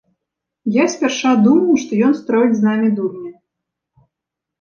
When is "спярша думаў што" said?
0.93-1.99